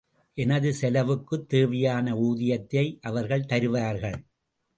எனது 0.37 0.73
செலவுக்குத் 0.81 1.47
தேவையான 1.47 2.15
ஊதியத்தை 2.15 2.97
அவர்கள் 3.01 3.45
தருவார்கள். 3.45 4.17